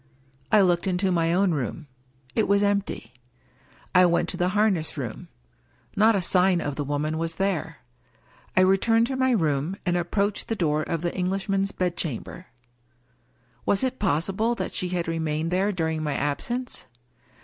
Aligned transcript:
I 0.51 0.61
looked 0.61 0.87
into 0.87 1.11
my 1.11 1.31
own 1.31 1.51
room. 1.51 1.85
It 2.33 2.47
was 2.47 2.63
empty. 2.63 3.13
I 3.93 4.07
went 4.07 4.29
to 4.29 4.35
the 4.37 4.49
harness 4.57 4.97
room. 4.97 5.27
Not 5.95 6.15
a 6.15 6.23
sign 6.23 6.59
of 6.59 6.75
the 6.75 6.83
woman 6.83 7.19
was 7.19 7.35
there. 7.35 7.81
I 8.57 8.61
returned 8.61 9.05
to 9.05 9.15
my 9.15 9.29
room, 9.29 9.75
and 9.85 9.95
approached 9.95 10.47
the 10.47 10.55
door 10.55 10.81
of 10.81 11.03
the 11.03 11.13
Eng 11.13 11.27
lishman's 11.29 11.71
bedchamber. 11.71 12.47
Was 13.63 13.83
it 13.83 13.99
possible 13.99 14.55
that 14.55 14.73
she 14.73 14.89
had 14.89 15.07
re 15.07 15.19
mained 15.19 15.51
there 15.51 15.71
during 15.71 16.01
my 16.01 16.15
absence? 16.15 16.87